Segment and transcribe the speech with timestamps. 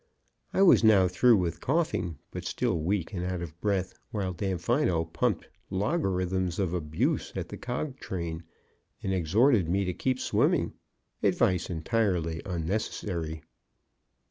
[0.51, 5.05] I was now through with coughing, but still weak and out of breath, while Damfino
[5.05, 8.41] pumped logarithms of abuse at the cog train
[9.03, 10.73] and exhorted me to keep swimming
[11.21, 13.43] advice entirely unnecessary.